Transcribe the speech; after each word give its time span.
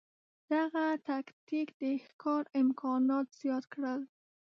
دغه 0.53 0.85
تکتیک 1.09 1.67
د 1.81 1.83
ښکار 2.05 2.43
امکانات 2.61 3.27
زیات 3.41 3.65
کړل. 3.73 4.01